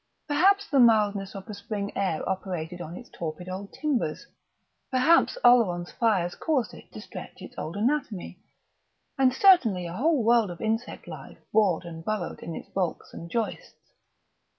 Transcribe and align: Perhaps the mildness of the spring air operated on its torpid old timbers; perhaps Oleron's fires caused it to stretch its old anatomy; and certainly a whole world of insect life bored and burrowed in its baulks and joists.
Perhaps 0.27 0.67
the 0.67 0.79
mildness 0.79 1.35
of 1.35 1.45
the 1.45 1.53
spring 1.53 1.95
air 1.95 2.27
operated 2.27 2.81
on 2.81 2.97
its 2.97 3.07
torpid 3.11 3.47
old 3.47 3.71
timbers; 3.71 4.25
perhaps 4.89 5.37
Oleron's 5.43 5.91
fires 5.91 6.33
caused 6.33 6.73
it 6.73 6.91
to 6.93 6.99
stretch 6.99 7.39
its 7.39 7.55
old 7.55 7.77
anatomy; 7.77 8.39
and 9.19 9.31
certainly 9.31 9.85
a 9.85 9.93
whole 9.93 10.23
world 10.23 10.49
of 10.49 10.59
insect 10.59 11.07
life 11.07 11.37
bored 11.53 11.85
and 11.85 12.03
burrowed 12.03 12.39
in 12.39 12.55
its 12.55 12.69
baulks 12.69 13.13
and 13.13 13.29
joists. 13.29 13.91